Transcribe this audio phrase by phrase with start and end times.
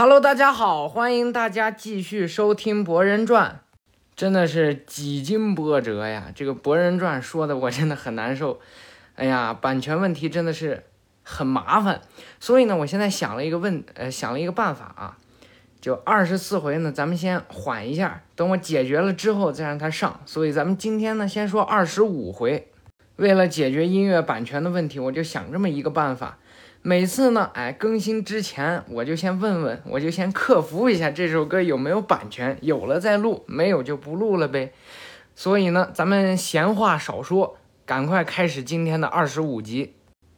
[0.00, 3.62] Hello，大家好，欢迎大家继续收听《博人传》，
[4.14, 6.30] 真的是几经波折呀！
[6.32, 8.60] 这个《博人传》说的我真的很难受，
[9.16, 10.84] 哎呀，版权问题真的是
[11.24, 12.00] 很麻烦，
[12.38, 15.18] 所以呢，我现在想了一个问，呃，想了一个办法啊，
[15.80, 20.20] 就二十四回呢，咱们先缓一下，等我解决了之后再让它上。
[20.24, 22.70] 所以咱们今天呢，先说二十五回。
[23.16, 26.38] 为了解决音乐版权的问题，我就想这么一个办法。
[26.82, 34.72] 每次呢，哎，更新之前我就先问问，我就先客服一下这首歌有没有版权，有了再录，没有就不录了呗。
[35.34, 39.94] 所以呢，咱们闲话少说，赶快开始今天的二十五集。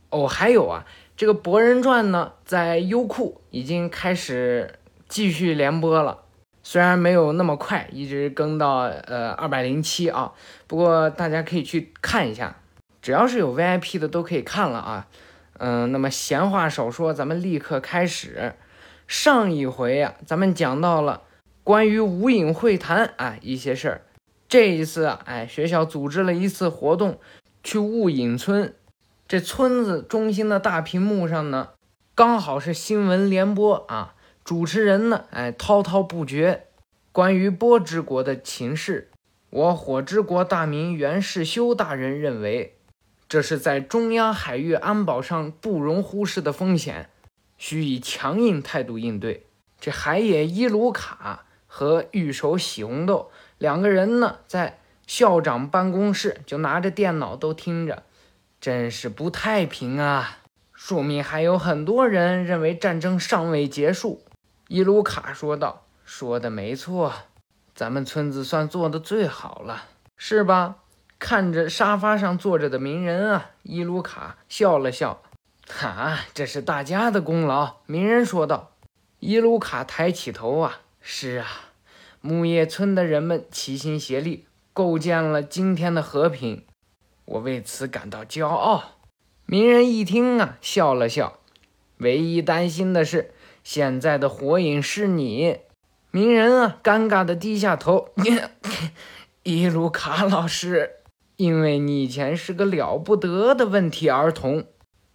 [0.09, 4.79] 哦，还有啊，这个《博人传》呢，在优酷已经开始
[5.09, 6.23] 继续连播了，
[6.63, 10.33] 虽然没有那么快，一直更到呃二百零七啊，
[10.67, 12.57] 不过大家可以去看一下，
[13.01, 15.07] 只要是有 VIP 的都可以看了啊。
[15.63, 18.55] 嗯，那么闲话少说，咱们立刻开始。
[19.07, 21.25] 上一回呀，咱们讲到了
[21.63, 24.03] 关于无影会谈啊一些事儿。
[24.49, 27.21] 这一次啊，哎，学校组织了一次活动，
[27.63, 28.75] 去雾隐村。
[29.29, 31.69] 这村子中心的大屏幕上呢，
[32.15, 34.15] 刚好是新闻联播啊。
[34.43, 36.69] 主持人呢，哎，滔滔不绝，
[37.13, 39.11] 关于波之国的情势。
[39.51, 42.77] 我火之国大名袁世修大人认为。
[43.31, 47.09] 这是在中央海域安保上不容忽视的风险，
[47.57, 49.47] 需以强硬态度应对。
[49.79, 58.03] 这海野伊鲁卡和御手喜红豆两个人呢，在校长办公室就拿着电脑都听着，
[58.61, 60.39] 真是不太平啊！
[60.73, 64.25] 说明还有很多人认为战争尚未结束。
[64.67, 67.13] 伊鲁卡说道：“说的没错，
[67.77, 69.85] 咱们村子算做的最好了，
[70.17, 70.79] 是吧？”
[71.21, 75.23] 看着沙发上坐着的鸣人啊，伊鲁卡笑了笑，
[75.69, 77.77] 哈，这是大家的功劳。
[77.87, 78.73] 鸣人说道。
[79.21, 81.47] 伊鲁卡抬起头啊，是啊，
[82.23, 86.65] 木叶村的人们齐心协力，构建了今天的和平，
[87.27, 88.97] 我为此感到骄傲。
[89.45, 91.39] 鸣人一听啊，笑了笑，
[91.99, 95.59] 唯一担心的是，现在的火影是你。
[96.11, 98.09] 鸣人啊，尴尬的低下头，
[99.45, 101.00] 伊鲁卡老师。
[101.41, 104.67] 因为你以前是个了不得的问题儿童，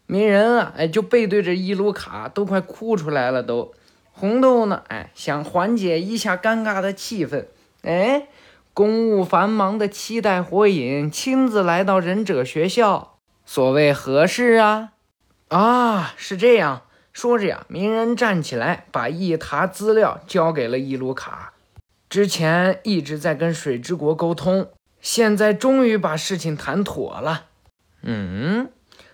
[0.07, 3.43] 鸣人啊，哎，就背对着伊鲁卡，都快哭出来了。
[3.43, 3.75] 都，
[4.11, 7.45] 红豆呢，哎，想缓解一下尴尬的气氛，
[7.83, 8.27] 哎，
[8.73, 14.93] 公务繁忙的七代火影亲自来到忍者学校，所谓何事啊？
[15.49, 16.81] 啊，是这样
[17.13, 21.53] 说着呀，鸣人站起来，把一沓资料交给了伊鲁卡，
[22.09, 24.69] 之前一直在跟水之国沟通。
[25.05, 27.45] 现在终于把事情谈妥了。
[28.01, 28.71] 嗯，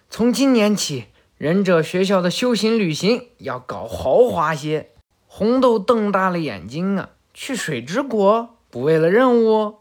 [0.10, 1.08] 从今年起，
[1.38, 4.92] 忍者学校的修行旅行要搞豪华些。
[5.28, 9.80] 红豆瞪大了眼睛啊，去水之国不为了任务？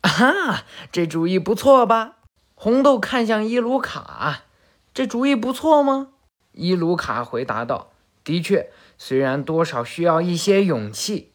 [0.00, 2.16] 啊，这主意不错吧？
[2.56, 4.42] 红豆看向伊鲁卡，
[4.92, 6.08] 这主意不错吗？
[6.50, 7.92] 伊鲁卡回答道
[8.24, 8.68] ：“的确，
[8.98, 11.30] 虽然多少需要一些勇气，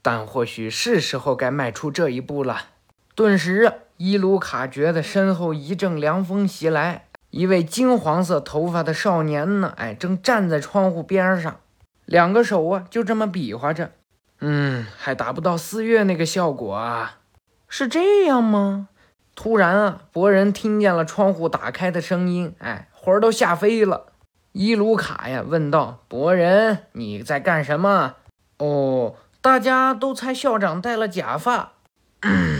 [0.00, 2.68] 但或许是时候该迈出这一步了。”
[3.14, 11.60] 顿时，伊鲁卡觉得身后一阵凉风袭来，一位金黄色头发的少年呢，哎，正站在窗户边上，
[12.06, 13.92] 两个手啊，就这么比划着。
[14.40, 17.18] 嗯，还达不到四月那个效果啊？
[17.68, 18.88] 是这样吗？
[19.34, 24.06] 突然啊，博人听见了窗户打开的声音，哎，魂儿都吓飞了。
[24.52, 28.16] 伊鲁卡呀，问道：“博人，你在干什么？”
[28.58, 31.72] 哦，大家都猜校长戴了假发。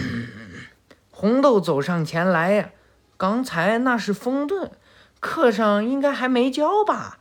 [1.22, 2.71] 红豆走上前来呀，
[3.16, 4.71] 刚才那是风遁，
[5.21, 7.19] 课上应该还没教吧？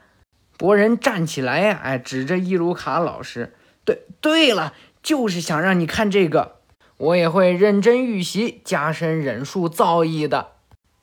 [0.57, 3.53] 博人站起来呀，哎，指着伊鲁卡老师，
[3.85, 4.73] 对，对了，
[5.03, 6.55] 就是想让你看这个，
[6.97, 10.53] 我也会认真预习，加深忍术造诣的。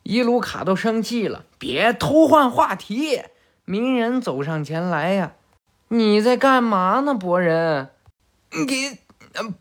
[0.03, 3.22] 伊鲁卡都生气了，别偷换话题。
[3.64, 5.34] 鸣人走上前来呀，
[5.87, 7.90] 你在干嘛呢，博人？
[8.50, 8.99] 你，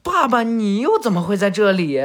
[0.01, 2.01] 爸爸，你又怎么会在这里？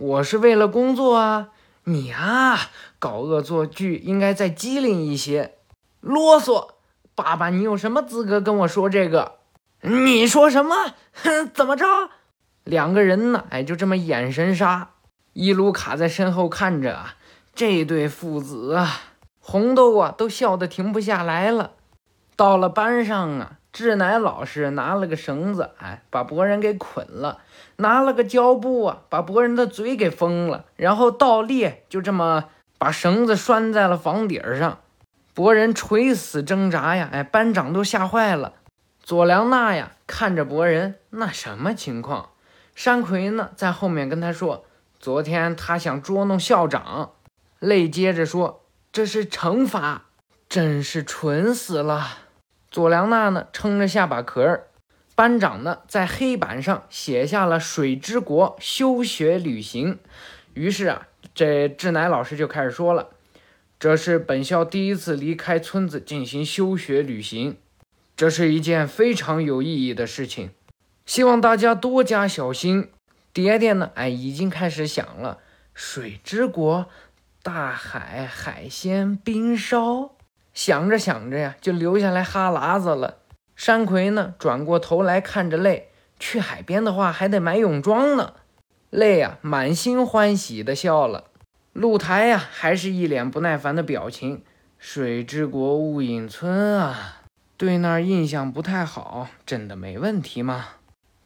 [0.00, 1.50] 我是为了工作啊，
[1.84, 2.58] 你啊，
[2.98, 5.56] 搞恶作剧应该再机灵一些。
[6.00, 6.70] 啰嗦，
[7.14, 9.40] 爸爸，你有什么资格跟我说这个？
[9.82, 10.94] 你说什么？
[11.12, 11.84] 哼，怎么着？
[12.64, 13.44] 两个人呢？
[13.50, 14.92] 哎，就这么眼神杀。
[15.34, 17.16] 伊鲁卡在身后看着啊，
[17.54, 19.02] 这对父子啊，
[19.38, 21.72] 红豆啊，都笑得停不下来了。
[22.34, 23.58] 到了班上啊。
[23.72, 27.38] 志乃老师拿了个绳子，哎，把博人给捆了；
[27.80, 30.64] 拿了个胶布啊，把博人的嘴给封了。
[30.76, 32.44] 然后倒立，就这么
[32.78, 34.78] 把绳子拴在了房顶上。
[35.34, 38.54] 博人垂死挣扎呀，哎，班长都吓坏了。
[39.02, 42.30] 左良娜呀，看着博人，那什么情况？
[42.74, 44.64] 山葵呢，在后面跟他说，
[44.98, 47.12] 昨天他想捉弄校长。
[47.58, 50.04] 泪接着说，这是惩罚，
[50.48, 52.06] 真是蠢死了。
[52.70, 54.68] 左良娜呢，撑着下巴壳儿。
[55.20, 59.98] 班长呢，在黑板上写下了“水之国休学旅行”。
[60.54, 63.10] 于是啊，这志乃老师就开始说了
[63.78, 67.58] ：“这是本校第一次离开村子进行休学旅行，
[68.16, 70.52] 这是一件非常有意义的事情，
[71.04, 72.88] 希望大家多加小心。”
[73.34, 75.40] 爹爹呢，哎，已经开始想了
[75.74, 76.86] ：“水之国，
[77.42, 80.12] 大海，海鲜，冰烧。”
[80.54, 83.18] 想着想着呀，就流下来哈喇子了。
[83.60, 88.32] 山葵呢，转过头来看着泪，去海边的话还得买泳装呢。
[88.88, 91.24] 泪呀，满心欢喜的笑了。
[91.74, 94.42] 露台呀，还是一脸不耐烦的表情。
[94.78, 97.20] 水之国雾隐村啊，
[97.58, 100.68] 对那儿印象不太好，真的没问题吗？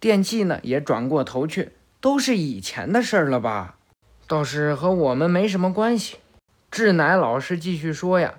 [0.01, 1.71] 电器呢，也转过头去，
[2.01, 3.77] 都是以前的事儿了吧？
[4.27, 6.17] 倒是和我们没什么关系。
[6.73, 8.35] 志乃老师继续说呀，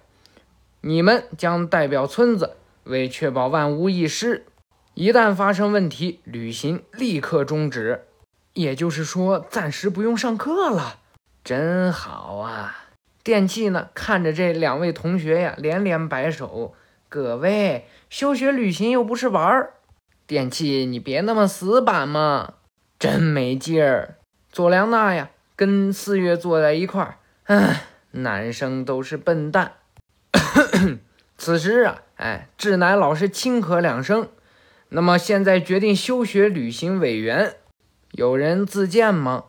[0.81, 2.57] 你们将代表村子。
[2.85, 4.45] 为确保万无一失，
[4.93, 8.05] 一旦发生问题，旅行立刻终止。
[8.53, 10.99] 也就是说，暂时不用上课了。
[11.43, 12.85] 真好啊！
[13.23, 16.73] 电器呢，看着这两位同学呀，连连摆手。
[17.09, 19.73] 各位，休学旅行又不是玩儿。
[20.25, 22.53] 电器，你别那么死板嘛，
[22.97, 24.15] 真没劲儿。
[24.51, 27.17] 左良娜呀，跟四月坐在一块儿。
[27.45, 29.73] 唉，男生都是笨蛋。
[31.37, 32.03] 此时啊。
[32.15, 34.29] 哎，志乃老师轻咳两声。
[34.89, 37.55] 那么现在决定休学旅行委员，
[38.11, 39.45] 有人自荐吗？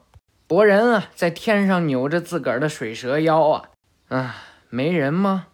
[0.49, 3.69] 博人啊，在天上扭着自个儿的水蛇腰啊。
[4.09, 4.37] 啊，
[4.69, 5.47] 没人吗？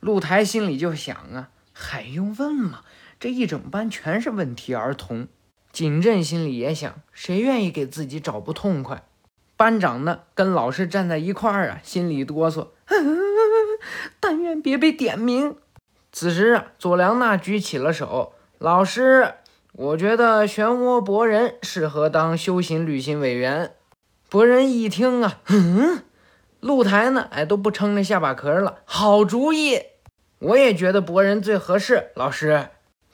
[0.00, 2.80] 露台心里就想啊，还用问吗？
[3.20, 5.28] 这一整班全是问题儿童。
[5.72, 9.04] 景镇心里也想，谁愿意给自己找不痛快？
[9.56, 12.68] 班长呢，跟老师站在一块儿啊，心里哆嗦，
[14.18, 15.56] 但愿别被点名。
[16.18, 18.32] 此时啊，左良娜举起了手。
[18.56, 19.34] 老师，
[19.72, 23.74] 我觉得漩涡博人适合当修行旅行委员。
[24.30, 26.04] 博人一听啊，嗯，
[26.60, 28.78] 露台呢，哎，都不撑着下巴壳了。
[28.86, 29.78] 好主意，
[30.38, 32.06] 我也觉得博人最合适。
[32.14, 32.68] 老师，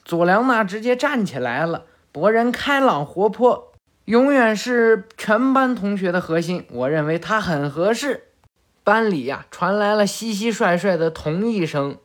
[0.04, 1.86] 佐良娜直接站起来了。
[2.12, 3.72] 博人开朗活泼，
[4.04, 6.64] 永远是全班同学的核心。
[6.70, 8.28] 我认为他很合适。
[8.84, 11.96] 班里呀，传来了稀稀帅帅的同意声。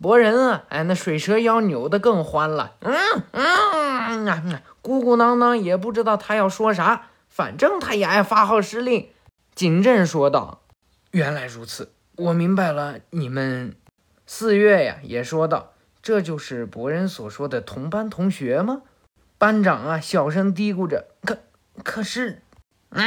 [0.00, 2.94] 博人啊，哎，那水蛇腰扭得更欢了，嗯
[3.32, 9.10] 嗯啊，鼓鼓囊囊，也不知道他要说啥，反正他也爱发号施令。
[9.54, 10.62] 景镇说道
[11.12, 13.00] ：“原来如此，我明白了。
[13.10, 13.76] 你们
[14.26, 18.80] 四月呀，也说道：‘这就是博人所说的同班同学吗？’
[19.36, 21.38] 班长啊，小声嘀咕着：‘可
[21.84, 22.40] 可是……’
[22.88, 23.04] 嗯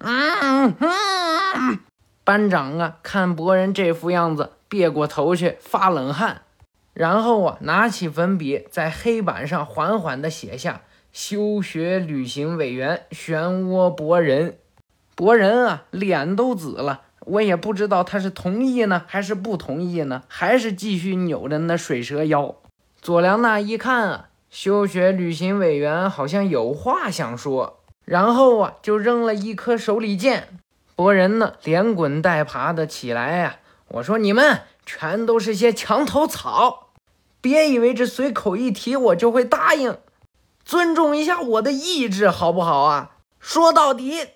[0.00, 1.78] 嗯嗯，
[2.22, 6.42] 班长啊，看博人这副样子。”别过头去发冷汗，
[6.94, 10.80] 然后啊，拿起粉笔在黑板上缓缓地写下
[11.14, 14.58] “休学旅行委员漩涡博人”。
[15.14, 17.02] 博人啊，脸都紫了。
[17.20, 22.56] 我也不知道他是同意呢，还是不同意呢，还是继续扭着那水蛇腰。
[23.00, 30.48] 左良娜一看啊，休学旅行委员好像有话想说，然后啊，就扔了一颗手里剑。
[30.96, 33.58] 博人呢，连滚带爬的起来呀。
[33.94, 36.88] 我说你们全都是些墙头草，
[37.40, 39.96] 别以为这随口一提我就会答应，
[40.64, 43.12] 尊重一下我的意志好不好啊？
[43.38, 44.26] 说到底，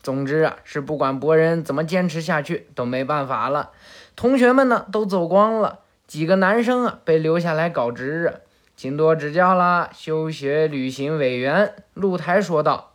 [0.00, 3.70] 总之啊，是不管博人怎么坚持下去都没办法了。
[4.14, 8.40] 同学们呢都走光了，几个男生啊被留下来搞值日，
[8.76, 9.90] 请多指教啦。
[9.92, 12.92] 休学旅行委员露台说道：“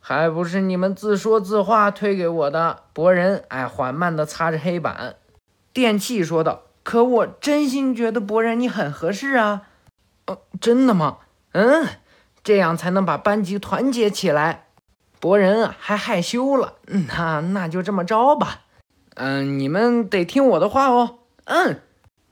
[0.00, 5.16] 还不是你们自说自话推给我的。”博人哎，缓慢地擦着黑板。
[5.72, 9.68] 电器说道：“可我真心觉得博人你很合适啊。
[10.26, 11.18] ”“哦，真的吗
[11.52, 11.86] ？”“嗯，
[12.42, 14.66] 这样才能把班级团结起来。”
[15.20, 16.74] 博人啊，还害羞了。
[17.08, 18.62] “那那就这么着吧。
[19.16, 21.18] ”“嗯，你们得听我的话哦。
[21.44, 21.80] ”“嗯。”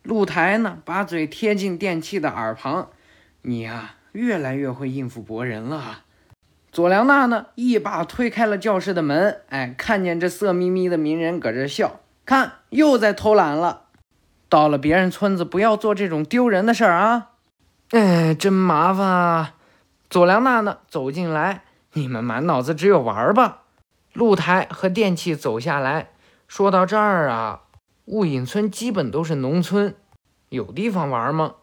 [0.03, 2.89] 露台呢，把嘴贴近电器的耳旁。
[3.43, 6.05] “你呀，越来越会应付博人了。”
[6.73, 9.43] 佐良娜呢，一把推开了教室的门。
[9.51, 12.01] 哎，看见这色眯眯的鸣人搁这笑。
[12.29, 13.85] 看，又在偷懒了。
[14.51, 17.31] 到了别人村子，不要做这种丢人的事儿啊！
[17.93, 19.55] 哎，真麻烦啊！
[20.11, 21.63] 左良娜呢，走进来，
[21.95, 23.63] 你们满脑子只有玩吧？
[24.13, 26.11] 露台和电器走下来，
[26.47, 27.63] 说到这儿啊，
[28.05, 29.95] 雾隐村基本都是农村，
[30.51, 31.55] 有地方玩吗？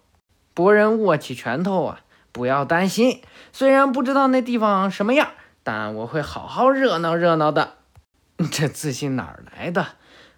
[0.55, 1.99] 博人握起拳头啊，
[2.31, 3.21] 不要担心，
[3.53, 5.27] 虽然不知道那地方什么样，
[5.61, 7.73] 但我会好好热闹热闹的。
[8.51, 9.85] 这自信哪儿来的？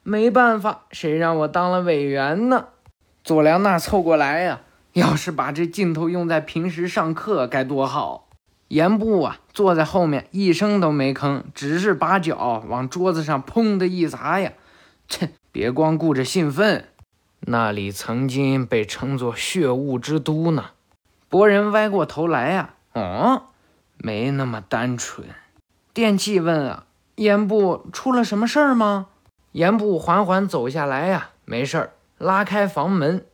[0.10, 2.68] 没办法，谁让我当了委员呢？
[3.26, 4.62] 佐良娜凑过来呀，
[4.94, 8.30] 要是把这劲头用在平时上课该多好。
[8.70, 14.54] 严布啊，坐在后面一声都没吭，只是把脚往桌子上砰的一砸呀。
[15.10, 16.86] 切，别光顾着兴奋，
[17.42, 20.68] 那里曾经被称作血雾之都呢。
[21.28, 23.42] 博人歪过头来呀，嗯，
[23.98, 25.28] 没那么单纯。
[25.94, 26.86] 电器问啊，
[27.16, 29.08] 严部出了什么事儿吗？
[29.58, 33.26] 严部缓缓走下来呀，没事儿，拉开房门。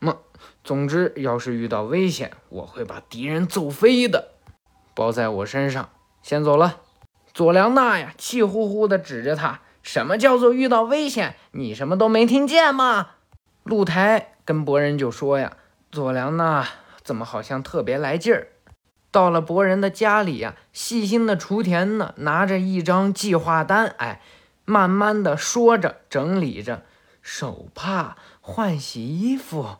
[0.00, 0.18] 么，
[0.62, 4.32] 总之，要是遇到危险，我会把敌人揍飞的。
[4.92, 5.88] 包在我身上，
[6.22, 6.80] 先走了。
[7.32, 11.36] 佐良娜呀，气呼呼地指着他：“什么叫做遇到危险？
[11.52, 13.12] 你什么都没听见吗？”
[13.64, 15.56] 露台跟博人就说呀
[15.90, 16.68] ：“佐良娜
[17.02, 18.48] 怎么好像特别来劲儿？”
[19.10, 24.20] 到了博人的家里呀，细心的雏田呢，拿着一张计划单，哎，
[24.64, 26.84] 慢慢的说着，整理着
[27.20, 29.76] 手帕、换洗衣服、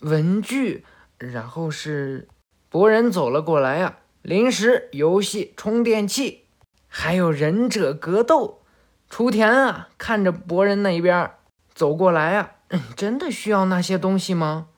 [0.00, 0.84] 文具，
[1.18, 2.28] 然后是
[2.68, 3.98] 博人走了过来呀。
[4.22, 6.44] 零食、游戏、充电器，
[6.86, 8.62] 还有忍者格斗。
[9.08, 11.30] 雏田啊，看着博人那边
[11.74, 12.50] 走过来啊，
[12.94, 14.68] 真的需要那些东西吗？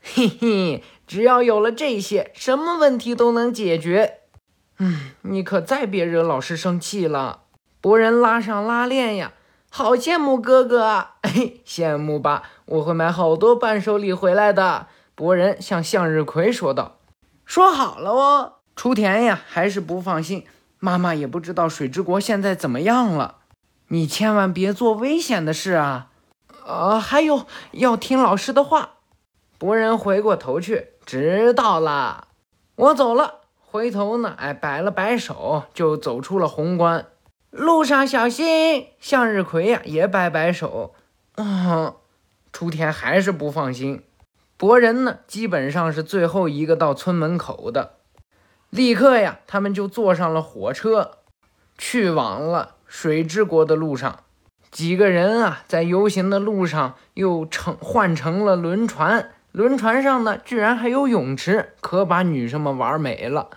[0.00, 4.20] 嘿嘿，只要有了这些，什么问题都能解决。
[4.78, 7.43] 嗯，你可再别惹老师生气了。
[7.84, 9.32] 博人拉上拉链呀，
[9.68, 12.42] 好羡慕哥哥啊， 嘿，羡慕吧？
[12.64, 14.86] 我会买好多伴手礼回来的。
[15.14, 16.96] 博人向向日葵说道
[17.44, 20.46] ：“说好了哦。”雏田呀，还是不放心。
[20.78, 23.40] 妈妈也不知道水之国现在怎么样了。
[23.88, 26.06] 你千万别做危险的事啊！
[26.64, 28.92] 呃，还有要听老师的话。
[29.58, 32.28] 博人回过头去，知道了。
[32.76, 33.40] 我走了。
[33.58, 37.08] 回头呢，哎，摆了摆手，就走出了宏观。
[37.54, 38.88] 路上小心。
[38.98, 40.92] 向日葵呀，也摆摆手。
[41.36, 41.94] 嗯，
[42.52, 44.02] 雏田还是不放心。
[44.56, 47.94] 博人呢，基本上是最后一个到村门口的。
[48.70, 51.18] 立刻呀，他们就坐上了火车，
[51.78, 54.24] 去往了水之国的路上。
[54.72, 63.48] 几个人啊，在游行的路上又乘换成了轮船，轮船上呢，居然还有泳池，可把女生们玩美了。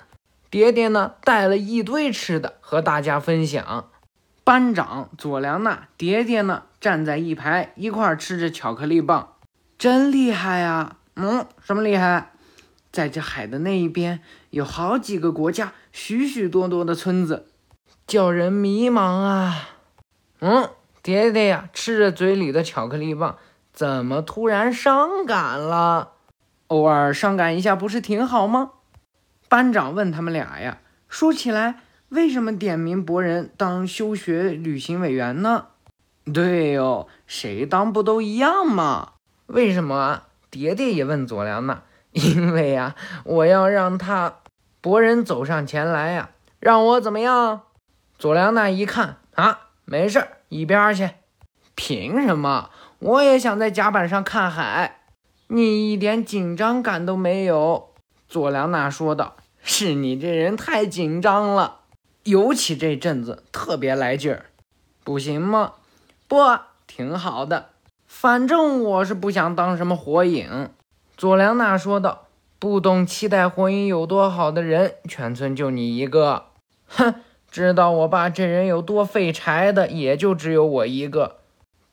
[0.49, 3.89] 爹爹呢，带了一堆吃的和大家分享。
[4.43, 9.33] 班长佐良娜，爹爹呢，站在一排一块吃着巧克力棒，
[9.77, 10.95] 真厉害呀！
[11.15, 12.31] 嗯，什么厉害？
[12.89, 17.47] 在这海的那一边，有好几个国家，许许多多的村子，
[18.07, 19.69] 叫人迷茫啊。
[20.39, 20.69] 嗯，
[21.03, 23.37] 爹爹呀，吃着嘴里的巧克力棒，
[23.73, 26.13] 怎么突然伤感了？
[26.67, 28.71] 偶尔伤感一下不是挺好吗？
[29.49, 30.79] 班长问他们俩呀。
[31.09, 35.67] 说起来，为什么点名博人当休学旅行委员呢？
[36.33, 39.13] 对哦，谁当不都一样吗？
[39.45, 40.23] 为什么？
[40.49, 41.83] 爹爹也问佐良娜。
[42.11, 44.37] 因为呀，我要让他
[44.81, 47.61] 博人走上前来呀，让我怎么样？
[48.17, 51.11] 佐良娜一看啊，没事儿，一边去。
[51.75, 52.69] 凭什么？
[52.99, 55.01] 我也想在甲板上看海。
[55.49, 57.86] 你一点紧张感都没有。
[58.29, 61.79] 佐良娜说道：“是你这人太紧张了，
[62.23, 64.47] 尤其这阵子特别来劲儿，
[65.05, 65.73] 不行吗？
[66.27, 66.37] 不，
[66.85, 67.69] 挺好的。
[68.05, 70.69] 反正我是不想当什么火影。”
[71.15, 72.25] 佐良娜说道
[72.59, 76.47] ：“不懂期待火影有多好的人，全村就你一个。
[76.87, 77.15] 哼，
[77.49, 81.37] 知道我爸这人有多废柴的，也就只有我一个。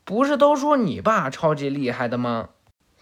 [0.04, 2.48] 不是都说你爸超级厉害的吗？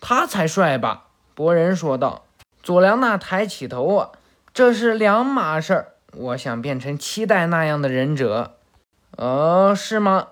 [0.02, 2.26] 他才帅吧？”博人说道。
[2.62, 4.10] 佐良娜抬起头啊，
[4.54, 5.88] 这是两码事儿。
[6.14, 8.56] 我想变成期待那样的忍者。
[9.16, 10.28] 哦，是吗？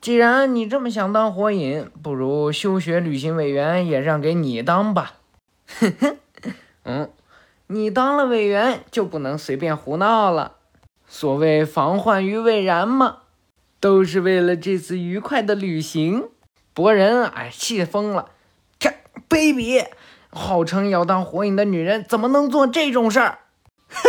[0.00, 5.14] 既然你这么想当火影，不如休学旅行委员也让给你当吧。
[5.66, 6.16] 哼哼，
[6.82, 7.10] 嗯，
[7.68, 10.56] 你当了委员就不能随便胡闹了。
[11.06, 13.18] 所谓防患于未然嘛，
[13.78, 16.28] 都是为了这次愉快的旅行。
[16.74, 18.30] 博人哎，气疯了，
[18.80, 18.96] 看
[19.28, 19.86] 卑鄙！
[20.32, 23.38] 号称要当火影的女人怎么能做这种事儿？
[23.88, 24.08] 呵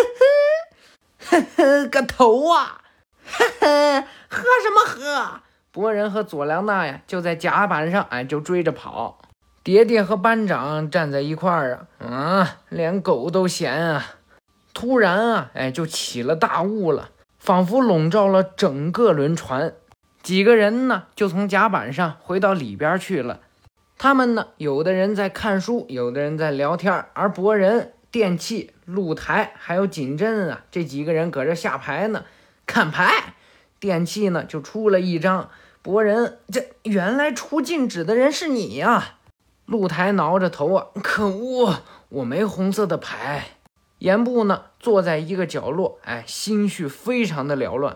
[1.30, 2.82] 呵呵呵，个头啊！
[3.26, 5.42] 呵呵，喝什么喝？
[5.72, 9.20] 博人和佐良娜呀，就在甲板上哎，就追着跑。
[9.64, 14.06] 蝶蝶和班长站在一块儿啊，啊，连狗都嫌啊！
[14.74, 19.74] 突然啊，哎，就起了大雾了，仿佛笼罩了整个轮船。
[20.22, 23.40] 几个人呢，就从甲板上回到里边去了。
[24.04, 32.26] 他们呢，有的人在看书，有的人在聊天，而博人电器、露台还有锦镇啊，这几个人搁这下牌呢，
[32.66, 33.36] 看牌。
[33.80, 35.50] 电器呢就出了一张，
[35.82, 39.20] 博人，这原来出禁止的人是你呀！
[39.68, 41.78] 露台挠着头啊，可恶，
[42.10, 43.52] 我没红色的牌。
[44.00, 47.96] 严部呢坐在一个角落，哎，心绪非常的缭乱。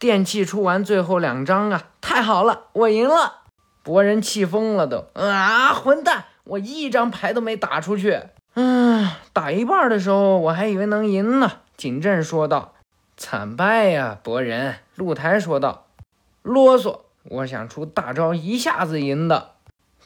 [0.00, 3.43] 电器出完最后两张啊，太好了，我赢了！
[3.84, 8.20] 博人气疯了都啊，混蛋，我一张牌都没打出去。
[8.54, 11.60] 嗯，打一半的时候我还以为能赢呢。
[11.76, 12.72] 景镇说道
[13.16, 15.86] ：“惨败呀，博人。”露台说道
[16.42, 19.52] ：“啰嗦，我想出大招一下子赢的，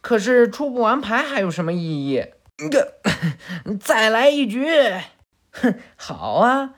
[0.01, 2.25] 可是出不完牌还有什么意义？
[2.71, 2.95] 个，
[3.79, 4.67] 再来一局。”
[5.53, 6.71] 哼，好啊，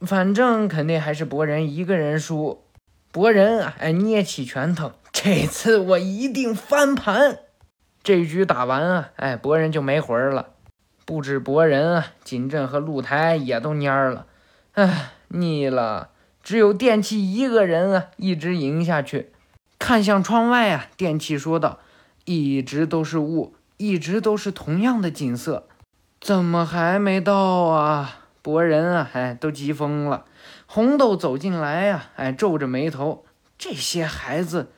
[0.00, 2.64] 反正肯定还是博人一个人输。
[3.12, 7.38] 博人啊，哎，捏起拳头，这次我一定翻盘。
[8.02, 10.48] 这局打完啊，哎，博人就没魂儿了。
[11.04, 14.26] 不止博人啊，锦镇和露台也都蔫儿了。
[14.72, 16.10] 哎，腻了。
[16.42, 19.32] 只有电器一个人啊，一直赢下去。
[19.78, 21.78] 看向窗外啊，电器说道
[22.24, 25.68] ：“一直都是雾，一直都是同样的景色。”
[26.20, 28.20] 怎么还没到啊？
[28.42, 30.24] 博人啊，哎，都急疯了。
[30.66, 33.24] 红豆走进来呀，哎，皱着眉头。
[33.58, 34.72] 这些孩子，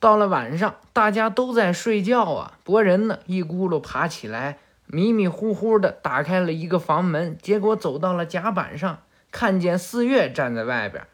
[0.00, 2.58] 到了晚上，大家都在睡觉啊。
[2.64, 11.06] 博人呢，一咕噜爬起来，迷迷糊糊的打开了一个房门，结果走到了甲板上，看见四月站在外边。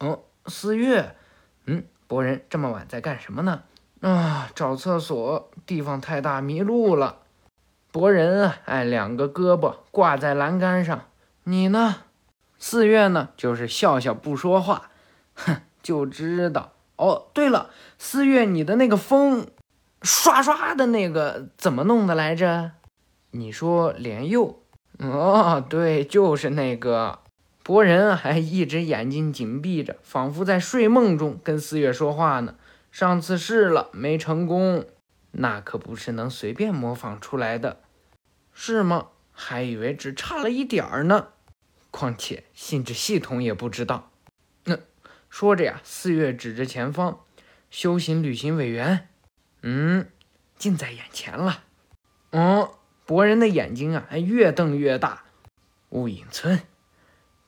[0.00, 1.16] 嗯，四月，
[1.64, 3.62] 嗯，博人这么晚在干什么呢？
[4.02, 7.20] 啊，找厕所，地方太大，迷路了。
[7.90, 11.06] 博人啊，哎，两个胳膊挂在栏杆上。
[11.44, 11.96] 你呢？
[12.58, 13.30] 四月呢？
[13.38, 14.90] 就是笑笑不说话。
[15.34, 16.72] 哼，就知道。
[16.96, 19.46] 哦，对了，四月，你的那个风，
[20.02, 22.72] 刷刷的那个怎么弄的来着？
[23.32, 24.62] 你说连柚？
[24.98, 27.20] 哦，对，就是那个。
[27.62, 32.54] 博人还一直眼睛紧闭着，仿佛在睡梦中跟四月说话呢。
[32.92, 34.86] 上次试了，没成功。
[35.32, 37.80] 那可不是能随便模仿出来的。
[38.54, 39.08] 是吗？
[39.32, 41.26] 还以为只差了一点儿呢。
[41.90, 44.10] 况且信纸系统也不知道。
[45.38, 47.20] 说着呀，四月指着前方，
[47.68, 49.06] 修行旅行委员，
[49.60, 50.08] 嗯，
[50.56, 51.62] 近在眼前了。
[52.30, 52.70] 嗯，
[53.04, 55.24] 博人的眼睛啊，越瞪越大。
[55.90, 56.62] 雾隐村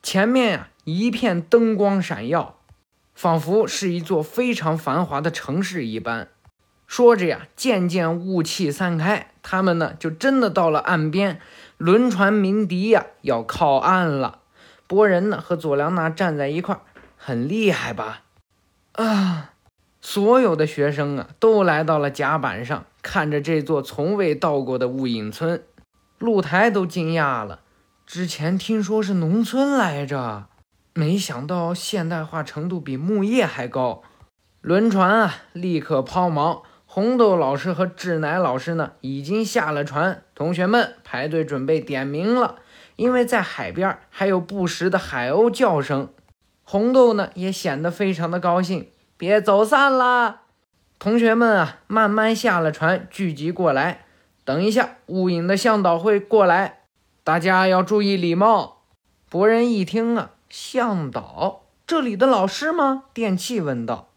[0.02, 2.58] 前面呀，一片灯光闪耀，
[3.14, 6.28] 仿佛是一座非常繁华的城市一般。
[6.86, 11.40] 说着呀，渐渐雾气散开，他们呢就真的到了岸边，
[11.78, 14.40] 轮船鸣笛呀，要靠岸了。
[14.86, 16.80] 波人呢和佐良娜站在一块儿，
[17.18, 18.22] 很厉害吧？
[18.92, 19.50] 啊！
[20.00, 25.62] 所有的学生啊都来到了甲板上，看着这座从未到过的雾隐村，
[26.18, 27.60] 露台都惊讶了。
[28.06, 30.46] 之前听说是农村来着，
[30.94, 34.02] 没想到现代化程度比木叶还高。
[34.62, 36.62] 轮船啊，立刻抛锚。
[36.86, 42.56] 红豆老师和志乃老师呢，已经下了船，同学们排队准备点名了。
[42.96, 46.08] 因为在海边还有不时的海鸥叫声，
[46.70, 48.90] 红豆呢也显得非常的高兴。
[49.16, 50.42] 别走散了，
[50.98, 54.04] 同学们啊，慢慢下了船，聚集过来。
[54.44, 56.80] 等一下，雾隐的向导会过来，
[57.24, 58.82] 大家要注意礼貌。
[59.30, 63.04] 博人一听啊，向导，这里的老师吗？
[63.14, 64.10] 电器问道。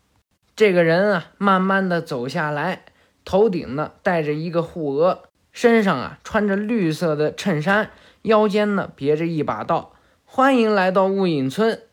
[0.53, 2.83] 这个人啊，慢慢的走下来，
[3.23, 7.91] 头顶呢戴着一个护额，身上啊穿着绿色的衬衫，
[8.23, 9.93] 腰间呢别着一把刀。
[10.25, 11.83] 欢迎来到雾隐村。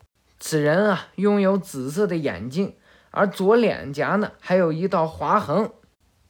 [0.41, 2.75] 此人啊拥有紫色的眼睛，
[3.11, 5.71] 而左脸颊呢还有一道划痕。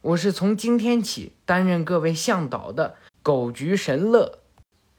[0.01, 4.39] 我是从今天起担任各位向导的狗菊神乐。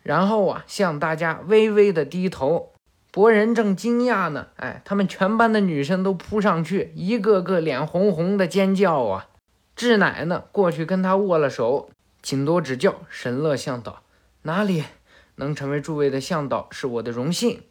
[0.02, 2.74] 然后啊向大家微微的低头。
[3.12, 9.28] 博人正惊讶呢，哎，他们全班的女生都扑上去，一个个脸红红的尖叫啊！
[9.76, 11.90] 志乃呢，过去跟他握了手，
[12.22, 14.04] 请多指教，神乐向导。
[14.44, 14.84] 哪里
[15.36, 17.64] 能成为诸位的向导是我的荣幸。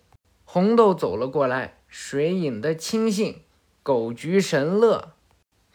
[0.50, 3.42] 红豆走了过来，水影的亲信
[3.82, 5.10] 狗菊神乐，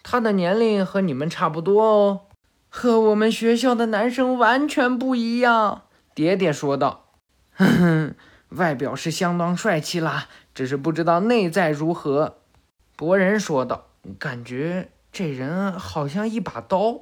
[0.02, 2.22] 他的年龄和你们差不多哦，
[2.70, 5.84] 和我们学校的男生完全不一样。
[6.16, 7.12] 蝶蝶说道
[7.54, 8.16] ：“哼哼。”
[8.50, 12.38] 外表是相当帅气啦，只是不知道内在如何。
[12.96, 17.02] 博人说道：“感觉这人好像一把刀。”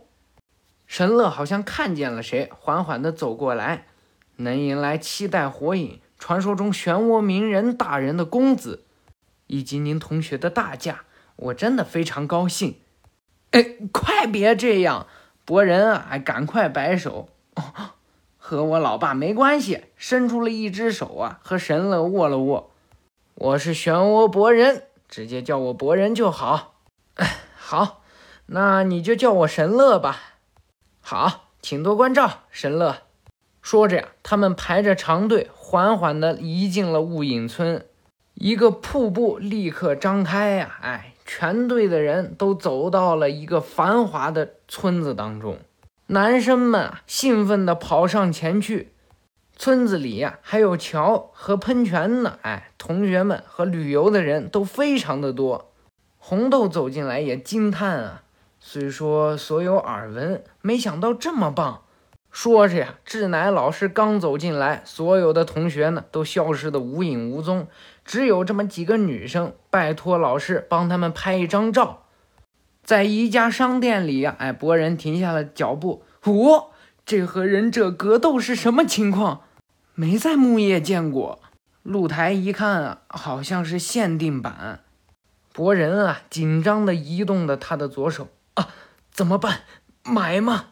[0.86, 3.88] 神乐好像看见了谁，缓缓地走过来。
[4.36, 8.84] 能迎来七代火影，传说中漩涡鸣人大人的公子，
[9.48, 11.04] 以及您同学的大驾，
[11.36, 12.76] 我真的非常高兴。
[13.50, 15.08] 哎，快别这样！
[15.46, 17.28] 博人啊，赶快摆手。
[18.38, 22.72] 和我老爸没关系，伸出了一只手啊，和神乐握了握。
[23.34, 26.76] 我是漩涡博人，直接叫我博人就好。
[27.56, 28.04] 好，
[28.46, 30.22] 那你就叫我神乐吧。
[31.02, 32.98] 好，请多关照，神乐。
[33.64, 37.86] 说着呀，他们排着长队，缓缓地移进了雾隐村。
[38.34, 45.60] 一个瀑布立刻张开呀，哎，全队的人都走到了一个繁华的村子当中。
[46.08, 48.92] 男生们啊，兴奋地跑上前去。
[49.56, 52.38] 村子里呀，还有桥和喷泉呢。
[52.42, 55.72] 哎，同学们和旅游的人都非常的多。
[56.18, 58.24] 红豆走进来也惊叹啊，
[58.60, 61.84] 虽说所有耳闻，没想到这么棒。
[62.32, 67.68] 说着呀，志乃老师刚走进来，所有的同学呢都消失的无影无踪，
[68.06, 72.06] 只有这么几个女生拜托老师帮他们拍一张照。
[72.84, 76.04] 在一家商店里呀，哎，博人停下了脚步。
[76.24, 76.70] 哦，
[77.06, 79.42] 这和忍者格斗是什么情况？
[79.94, 81.40] 没在木叶见过。
[81.84, 84.80] 露台一看啊，好像是限定版。
[85.52, 88.30] 博人啊，紧张地移动着他的左手。
[88.54, 88.70] 啊，
[89.12, 89.62] 怎么办？
[90.04, 90.68] 买吗？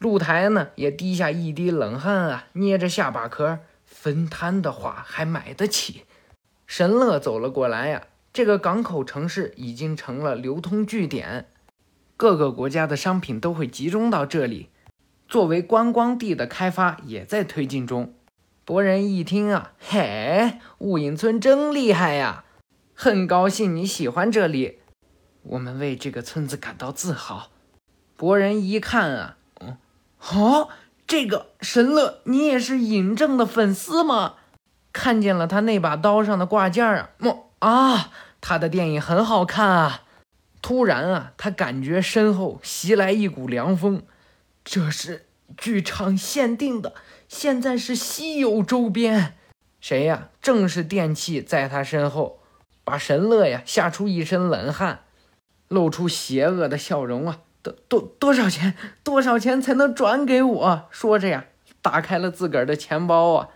[0.00, 3.60] 露台呢，也滴下一滴冷汗啊，捏着下巴壳。
[3.84, 6.04] 分摊的话，还买得起。
[6.66, 8.04] 神乐走了过来呀。
[8.32, 11.48] 这个港口城市已经成了流通据点，
[12.16, 14.70] 各个国家的商品都会集中到这里。
[15.28, 18.14] 作为观光地的开发也在推进中。
[18.64, 22.44] 博人一听啊，嘿，雾隐村真厉害呀！
[22.94, 24.78] 很高兴你喜欢这里，
[25.42, 27.50] 我们为这个村子感到自豪。
[28.16, 29.36] 博人一看啊，
[30.20, 30.68] 哦，
[31.06, 34.34] 这个神乐，你也是尹正的粉丝吗？
[34.92, 37.50] 看见了他那把刀上的挂件啊，么？
[37.60, 40.02] 啊，他的电影很好看啊！
[40.62, 44.02] 突然啊，他感觉身后袭来一股凉风，
[44.64, 46.94] 这是剧场限定的，
[47.28, 49.36] 现在是稀有周边。
[49.80, 50.28] 谁呀？
[50.42, 52.40] 正是电器在他身后，
[52.84, 55.04] 把神乐呀吓出一身冷汗，
[55.68, 57.38] 露出邪恶的笑容啊！
[57.62, 58.74] 多多多少钱？
[59.04, 60.88] 多少钱才能转给我？
[60.90, 61.44] 说着呀，
[61.82, 63.48] 打开了自个儿的钱包啊。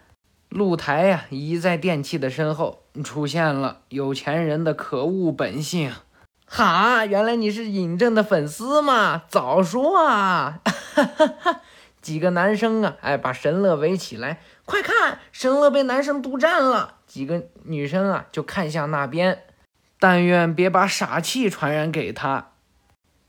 [0.49, 5.93] 露台呀，倚在电器的身后，出现了有钱人的可恶本性。
[6.47, 9.23] 哈，原来你是尹正的粉丝嘛？
[9.29, 10.61] 早说啊！
[10.95, 11.61] 哈哈哈！
[12.01, 16.97] 几个男生啊，哎，把神乐围起来，快看，神乐被男生独占了。
[17.07, 19.43] 几个女生啊，就看向那边，
[19.99, 22.51] 但愿别把傻气传染给他。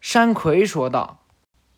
[0.06, 1.18] 山葵说道。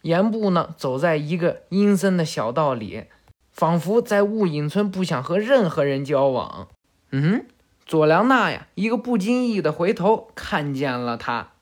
[0.01, 3.05] 言部呢，走在一个阴森的小道里。
[3.53, 6.67] 仿佛在雾隐村不想和任何人交往。
[7.11, 7.45] 嗯，
[7.85, 11.53] 佐良娜呀，一个不经意的回头看见了他。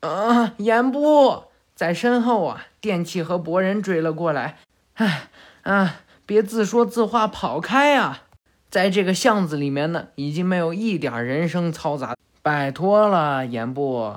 [0.00, 4.56] 啊，言部在身后啊，电器和博人追了过来。
[4.94, 5.28] 哎，
[5.64, 8.22] 啊，别自说自话，跑开啊！
[8.70, 12.16] 在这个巷子里面呢，已经没有一点人声嘈杂。
[12.42, 14.14] 拜托了，言部。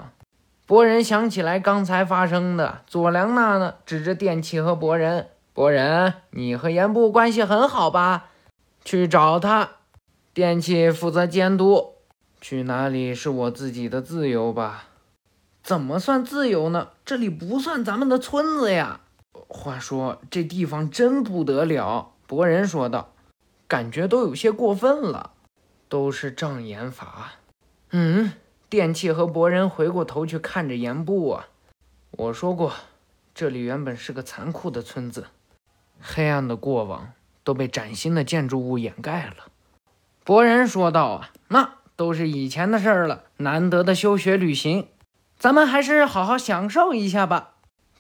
[0.66, 5.28] 博人想起来刚才发生的，佐良娜呢，指着电器和博人。
[5.54, 8.30] 博人，你和岩部关系很好吧？
[8.86, 9.70] 去找他。
[10.34, 11.96] 电器负责监督，
[12.42, 14.86] 去哪里是我自己的自由吧？
[15.62, 16.90] 怎么算自由呢？
[17.06, 19.02] 这里不算咱们的村子呀。
[19.48, 22.14] 话说这地方真不得了。
[22.26, 23.14] 博人说道，
[23.68, 25.32] 感觉都有些过分了。
[25.88, 27.34] 都是障眼法。
[27.92, 28.32] 嗯，
[28.74, 31.46] 电器和博人回过头去看着严部啊。
[32.10, 32.74] 我说过，
[33.36, 35.28] 这里原本是个残酷的村子。
[36.02, 37.12] 黑暗的过往
[37.44, 39.52] 都被崭新的建筑物掩盖了，
[40.24, 43.26] 博人说道：“啊，那都是以前的事儿了。
[43.38, 44.88] 难得的休学旅行，
[45.38, 47.52] 咱们还是好好享受一下吧。”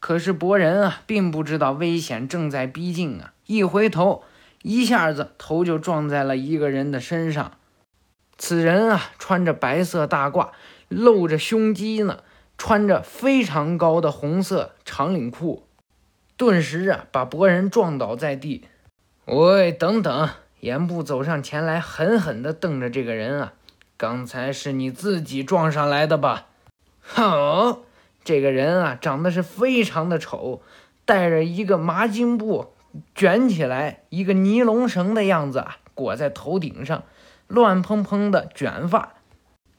[0.01, 3.33] 可是博人啊，并不知道危险正在逼近啊！
[3.45, 4.23] 一回头，
[4.63, 7.59] 一下子头就撞在了一个人的身上。
[8.37, 10.49] 此人啊，穿着白色大褂，
[10.89, 12.23] 露着胸肌呢，
[12.57, 15.67] 穿着非常高的红色长领裤。
[16.35, 18.65] 顿时啊，把博人撞倒在地。
[19.25, 20.29] 喂，等等！
[20.59, 23.53] 严部走上前来，狠狠地瞪着这个人啊。
[23.97, 26.47] 刚才是你自己撞上来的吧？
[27.01, 27.83] 哼，
[28.23, 30.61] 这个人啊，长得是非常的丑，
[31.05, 32.73] 戴着一个麻巾布
[33.13, 37.03] 卷起来，一个尼龙绳的样子啊，裹在头顶上，
[37.53, 39.13] 乱蓬蓬的卷发，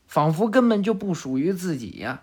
[0.07, 2.23] 仿佛根本就不属于自己呀。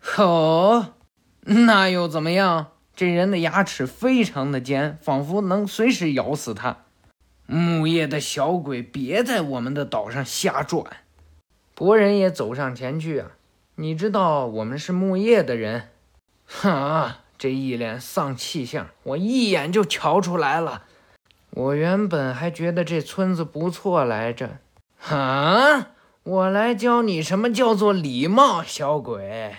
[0.00, 0.94] 好，
[1.42, 2.72] 那又怎么样？
[2.96, 6.78] 这人的牙齿非常的尖，仿佛能随时咬死他。
[7.46, 10.84] 木叶的小鬼，别在我们的岛上瞎转！
[11.76, 13.30] 博人也走上前去啊，
[13.76, 15.90] 你知道我们是木叶的人？
[16.44, 20.82] 哈，这一脸丧气相，我一眼就瞧出来了。
[21.50, 24.58] 我原本还觉得这村子不错来着。
[25.06, 25.90] 啊！
[26.24, 29.56] 我来教你什么叫做礼貌，小鬼。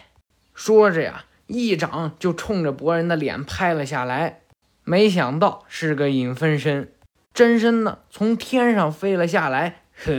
[0.54, 4.41] 说着呀，一掌就冲着博人的脸拍了下来。
[4.84, 6.93] 没想到是个影分身，
[7.34, 10.13] 真身呢从天上飞了下来，呵，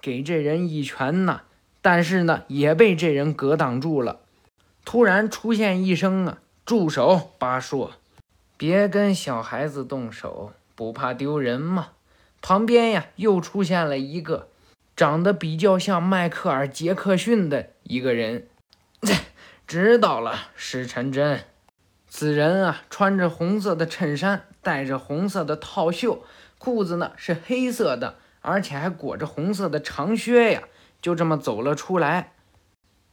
[0.00, 1.42] 给这人一拳呢。
[1.80, 4.20] 但是呢，也被这人格挡住了。
[4.84, 7.92] 突然出现一声啊，住手，巴硕，
[8.56, 11.90] 别跟小孩子动手，不怕丢人吗？
[12.42, 14.48] 旁边呀，又出现了一个
[14.96, 18.48] 长得比较像迈克尔·杰克逊的一个人。
[19.64, 21.44] 知道了，石成真。
[22.08, 26.24] 此人啊，穿着红色的衬衫，戴着红色的套袖，
[26.58, 30.64] 裤子呢是黑色的，而且还裹着红色的长靴呀。
[31.00, 32.32] 就这么走了出来，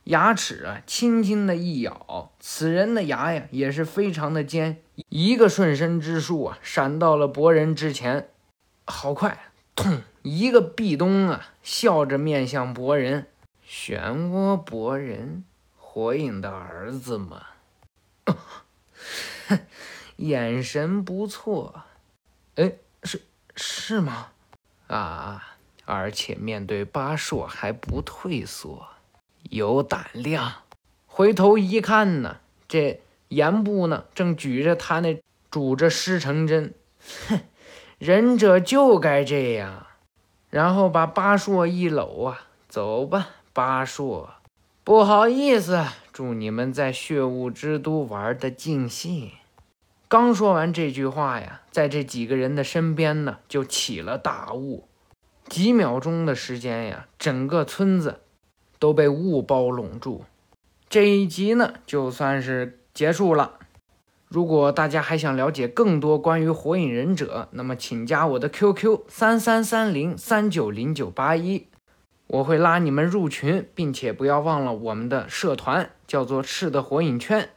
[0.05, 8.27] 牙齿啊轻轻的一咬，此人的牙呀也是非常的尖，一个瞬身之术啊，闪到了博人之前，
[8.89, 13.27] 好快，咚， 一个壁咚啊，笑着面向博人，
[13.65, 15.45] 漩涡博人，
[15.77, 17.43] 火影的儿子嘛，
[20.17, 21.83] 眼神不错，
[22.55, 22.73] 哎，
[23.03, 23.21] 是
[23.55, 24.29] 是吗？
[24.87, 25.45] 啊。
[25.91, 28.89] 而且面对巴硕还不退缩，
[29.49, 30.61] 有胆量。
[31.07, 36.75] 回头一看呢，这严部呢正举着他那拄着师承针，
[37.27, 37.39] 哼，
[37.99, 39.85] 忍者就该这样。
[40.49, 44.29] 然后把巴硕一搂啊，走吧，巴硕，
[44.83, 49.29] 不好意思，祝你们在血雾之都玩的尽兴。
[50.07, 54.85] 刚说完这句话呀，在这几个人的身边呢，就起了大雾。
[55.47, 58.21] 几秒钟的时间呀，整个村子
[58.79, 60.23] 都被雾包笼住。
[60.89, 63.58] 这一集呢，就算是结束了。
[64.29, 71.65] 如果大家还想了解更多关于火影忍者，那么请加我的 QQ 三三三零三九零九八一，
[72.27, 77.49] 我会拉你们入群，并且不要忘了我们的社团叫做赤的火影圈。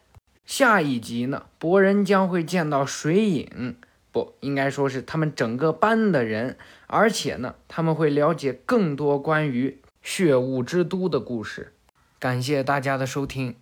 [0.46, 3.76] 下一集呢，博人将会见到水影。
[4.10, 6.56] 不应该说是他们整个班的人，
[6.86, 11.74] 而且呢，他们会了解更多关于血雾之都的故事。
[12.18, 13.56] 感谢大家的收听。